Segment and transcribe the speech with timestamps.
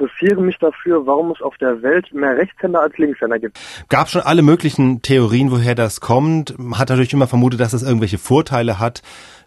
[0.00, 3.58] interessiere mich dafür, warum es auf der Welt mehr Rechtshänder als Linkshänder gibt.
[3.88, 6.54] Gab schon alle möglichen Theorien, woher das kommt.
[6.72, 9.02] Hat natürlich immer vermutet, dass es irgendwelche Vorteile hat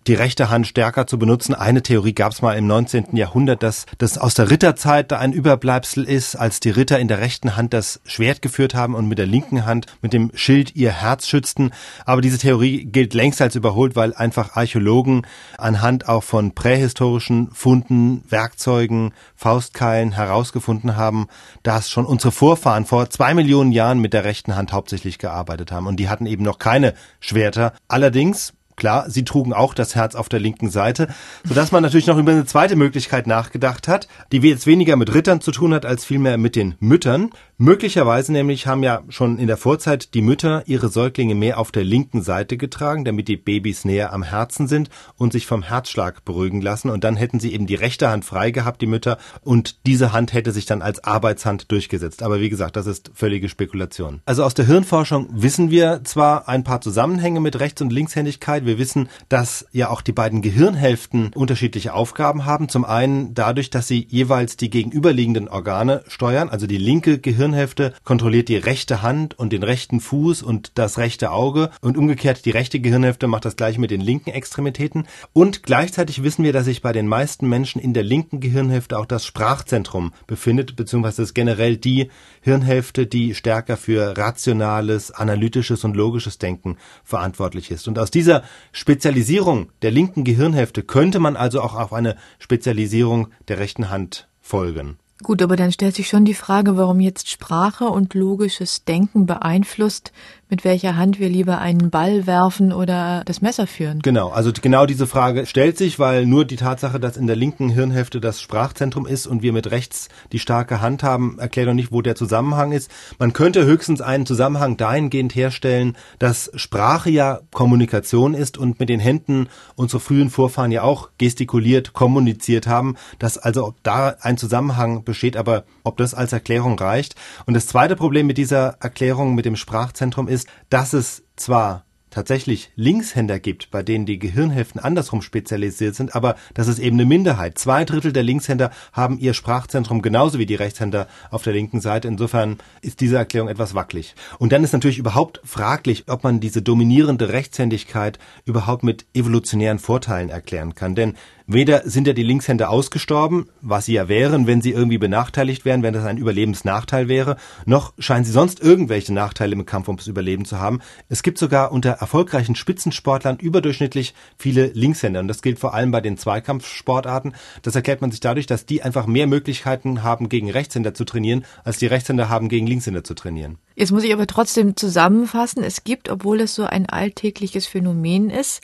[0.07, 1.53] die rechte Hand stärker zu benutzen.
[1.53, 3.15] Eine Theorie gab es mal im 19.
[3.15, 7.19] Jahrhundert, dass das aus der Ritterzeit da ein Überbleibsel ist, als die Ritter in der
[7.19, 10.91] rechten Hand das Schwert geführt haben und mit der linken Hand mit dem Schild ihr
[10.91, 11.71] Herz schützten.
[12.05, 15.25] Aber diese Theorie gilt längst als überholt, weil einfach Archäologen
[15.57, 21.27] anhand auch von prähistorischen Funden, Werkzeugen, Faustkeilen herausgefunden haben,
[21.63, 25.87] dass schon unsere Vorfahren vor zwei Millionen Jahren mit der rechten Hand hauptsächlich gearbeitet haben.
[25.87, 27.73] Und die hatten eben noch keine Schwerter.
[27.87, 31.07] Allerdings Klar, sie trugen auch das Herz auf der linken Seite,
[31.43, 35.41] sodass man natürlich noch über eine zweite Möglichkeit nachgedacht hat, die jetzt weniger mit Rittern
[35.41, 37.30] zu tun hat, als vielmehr mit den Müttern.
[37.58, 41.83] Möglicherweise nämlich haben ja schon in der Vorzeit die Mütter ihre Säuglinge mehr auf der
[41.83, 46.61] linken Seite getragen, damit die Babys näher am Herzen sind und sich vom Herzschlag beruhigen
[46.61, 46.89] lassen.
[46.89, 50.33] Und dann hätten sie eben die rechte Hand frei gehabt, die Mütter, und diese Hand
[50.33, 52.23] hätte sich dann als Arbeitshand durchgesetzt.
[52.23, 54.22] Aber wie gesagt, das ist völlige Spekulation.
[54.25, 58.62] Also aus der Hirnforschung wissen wir zwar ein paar Zusammenhänge mit Rechts- und Linkshändigkeit.
[58.66, 62.67] Wir wissen, dass ja auch die beiden Gehirnhälften unterschiedliche Aufgaben haben.
[62.70, 67.94] Zum einen dadurch, dass sie jeweils die gegenüberliegenden Organe steuern, also die linke Gehirn Gehirnhälfte
[68.03, 72.52] kontrolliert die rechte Hand und den rechten Fuß und das rechte Auge und umgekehrt die
[72.52, 75.08] rechte Gehirnhälfte macht das gleiche mit den linken Extremitäten.
[75.33, 79.05] Und gleichzeitig wissen wir, dass sich bei den meisten Menschen in der linken Gehirnhälfte auch
[79.05, 82.09] das Sprachzentrum befindet, beziehungsweise ist generell die
[82.42, 87.88] Hirnhälfte, die stärker für rationales, analytisches und logisches Denken verantwortlich ist.
[87.88, 93.60] Und aus dieser Spezialisierung der linken Gehirnhälfte könnte man also auch auf eine Spezialisierung der
[93.60, 94.98] rechten Hand folgen.
[95.24, 100.12] Gut, aber dann stellt sich schon die Frage, warum jetzt Sprache und logisches Denken beeinflusst,
[100.54, 104.02] mit welcher Hand wir lieber einen Ball werfen oder das Messer führen.
[104.04, 107.70] Genau, also genau diese Frage stellt sich, weil nur die Tatsache, dass in der linken
[107.70, 111.92] Hirnhälfte das Sprachzentrum ist und wir mit rechts die starke Hand haben, erklärt doch nicht,
[111.92, 112.92] wo der Zusammenhang ist.
[113.18, 119.00] Man könnte höchstens einen Zusammenhang dahingehend herstellen, dass Sprache ja Kommunikation ist und mit den
[119.00, 125.38] Händen unsere frühen Vorfahren ja auch gestikuliert, kommuniziert haben, dass also da ein Zusammenhang besteht,
[125.38, 127.16] aber ob das als Erklärung reicht.
[127.46, 132.72] Und das zweite Problem mit dieser Erklärung mit dem Sprachzentrum ist, dass es zwar tatsächlich
[132.75, 137.57] Linkshänder gibt, bei denen die Gehirnhälften andersrum spezialisiert sind, aber das ist eben eine Minderheit.
[137.57, 142.07] Zwei Drittel der Linkshänder haben ihr Sprachzentrum genauso wie die Rechtshänder auf der linken Seite.
[142.07, 144.16] Insofern ist diese Erklärung etwas wackelig.
[144.38, 150.30] Und dann ist natürlich überhaupt fraglich, ob man diese dominierende Rechtshändigkeit überhaupt mit evolutionären Vorteilen
[150.30, 150.95] erklären kann.
[150.95, 155.66] Denn Weder sind ja die Linkshänder ausgestorben, was sie ja wären, wenn sie irgendwie benachteiligt
[155.66, 157.35] wären, wenn das ein Überlebensnachteil wäre,
[157.66, 160.80] noch scheinen sie sonst irgendwelche Nachteile im Kampf ums Überleben zu haben.
[161.09, 166.01] Es gibt sogar unter erfolgreichen Spitzensportlern überdurchschnittlich viele Linkshänder und das gilt vor allem bei
[166.01, 167.33] den Zweikampfsportarten.
[167.61, 171.45] Das erklärt man sich dadurch, dass die einfach mehr Möglichkeiten haben, gegen Rechtshänder zu trainieren,
[171.63, 173.57] als die Rechtshänder haben, gegen Linkshänder zu trainieren.
[173.75, 178.61] Jetzt muss ich aber trotzdem zusammenfassen, es gibt, obwohl es so ein alltägliches Phänomen ist,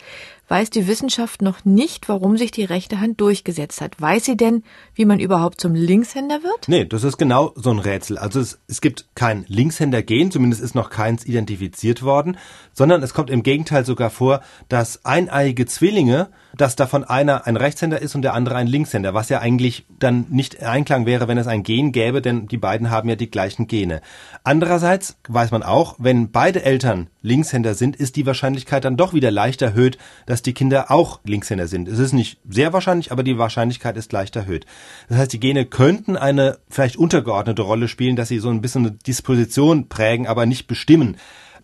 [0.49, 3.99] weiß die Wissenschaft noch nicht, warum sich die rechte Hand durchgesetzt hat.
[4.01, 4.63] Weiß sie denn,
[4.95, 6.67] wie man überhaupt zum Linkshänder wird?
[6.67, 8.17] Nee, das ist genau so ein Rätsel.
[8.17, 12.37] Also es, es gibt kein Linkshänder-Gen, zumindest ist noch keins identifiziert worden,
[12.73, 18.01] sondern es kommt im Gegenteil sogar vor, dass eineiige Zwillinge, dass davon einer ein Rechtshänder
[18.01, 21.47] ist und der andere ein Linkshänder, was ja eigentlich dann nicht Einklang wäre, wenn es
[21.47, 24.01] ein Gen gäbe, denn die beiden haben ja die gleichen Gene.
[24.43, 29.31] Andererseits weiß man auch, wenn beide Eltern Linkshänder sind, ist die Wahrscheinlichkeit dann doch wieder
[29.31, 31.87] leicht erhöht, dass die Kinder auch Linkshänder sind.
[31.87, 34.65] Es ist nicht sehr wahrscheinlich, aber die Wahrscheinlichkeit ist leicht erhöht.
[35.09, 38.85] Das heißt, die Gene könnten eine vielleicht untergeordnete Rolle spielen, dass sie so ein bisschen
[38.85, 41.17] eine Disposition prägen, aber nicht bestimmen.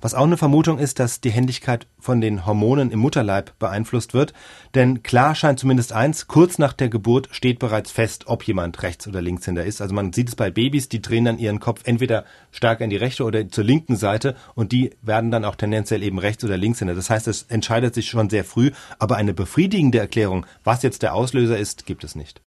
[0.05, 4.33] Was auch eine Vermutung ist, dass die Händigkeit von den Hormonen im Mutterleib beeinflusst wird.
[4.75, 9.07] Denn klar scheint zumindest eins, kurz nach der Geburt steht bereits fest, ob jemand Rechts-
[9.07, 9.81] oder Linkshänder ist.
[9.81, 12.97] Also man sieht es bei Babys, die drehen dann ihren Kopf entweder stark in die
[12.97, 16.93] rechte oder zur linken Seite und die werden dann auch tendenziell eben Rechts- oder Linkshänder.
[16.93, 21.15] Das heißt, es entscheidet sich schon sehr früh, aber eine befriedigende Erklärung, was jetzt der
[21.15, 22.41] Auslöser ist, gibt es nicht.